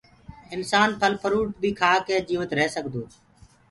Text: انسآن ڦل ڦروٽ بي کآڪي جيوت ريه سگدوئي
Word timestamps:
انسآن 0.55 0.87
ڦل 0.99 1.13
ڦروٽ 1.21 1.47
بي 1.61 1.69
کآڪي 1.81 2.15
جيوت 2.29 2.51
ريه 2.57 2.69
سگدوئي 2.75 3.07